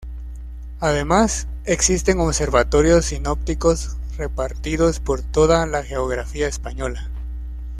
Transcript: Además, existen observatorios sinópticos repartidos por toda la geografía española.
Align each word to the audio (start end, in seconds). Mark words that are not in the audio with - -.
Además, 0.79 1.47
existen 1.65 2.21
observatorios 2.21 3.05
sinópticos 3.05 3.97
repartidos 4.17 4.99
por 4.99 5.21
toda 5.21 5.67
la 5.67 5.83
geografía 5.83 6.47
española. 6.47 7.07